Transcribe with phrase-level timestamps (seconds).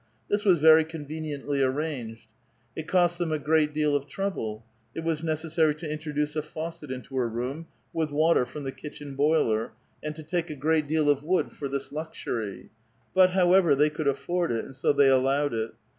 [0.29, 2.25] (This was very con veniently arranged;
[2.75, 6.89] it cost them a great deal of trouble; it was necessary to introduce a faucet
[6.89, 11.07] into her room, with water from the kitchen boiler, and to take a great deal
[11.07, 12.71] of wood for this luxury;
[13.13, 15.75] but, however, they could afford it, and so they allowed it.)